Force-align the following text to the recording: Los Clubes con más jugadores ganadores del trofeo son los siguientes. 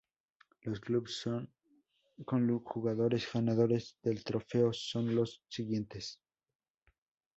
Los 0.63 0.79
Clubes 0.79 1.25
con 2.25 2.51
más 2.51 2.61
jugadores 2.65 3.31
ganadores 3.31 3.99
del 4.01 4.23
trofeo 4.23 4.73
son 4.73 5.13
los 5.13 5.43
siguientes. 5.47 6.19